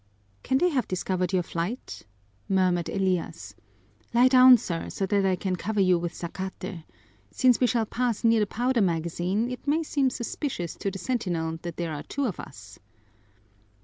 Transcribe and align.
"Can 0.41 0.57
they 0.57 0.69
have 0.69 0.87
discovered 0.87 1.31
your 1.31 1.43
flight?" 1.43 2.07
murmured 2.49 2.89
Elias. 2.89 3.53
"Lie 4.15 4.29
down, 4.29 4.57
sir, 4.57 4.89
so 4.89 5.05
that 5.05 5.27
I 5.27 5.35
can 5.35 5.55
cover 5.55 5.79
you 5.79 5.99
with 5.99 6.15
zacate. 6.15 6.85
Since 7.29 7.59
we 7.59 7.67
shall 7.67 7.85
pass 7.85 8.23
near 8.23 8.39
the 8.39 8.47
powder 8.47 8.81
magazine 8.81 9.51
it 9.51 9.67
may 9.67 9.83
seem 9.83 10.09
suspicious 10.09 10.73
to 10.77 10.89
the 10.89 10.97
sentinel 10.97 11.59
that 11.61 11.77
there 11.77 11.93
are 11.93 12.01
two 12.01 12.25
of 12.25 12.39
us." 12.39 12.79